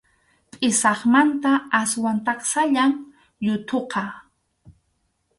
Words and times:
Pʼisaqmanta 0.51 1.51
aswan 1.79 2.17
taksallam 2.25 2.93
yuthuqa. 3.45 4.03